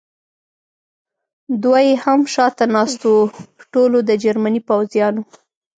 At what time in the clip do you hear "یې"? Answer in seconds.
1.87-1.93